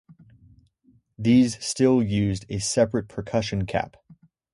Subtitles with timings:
[1.19, 3.97] These still used a separate percussion cap.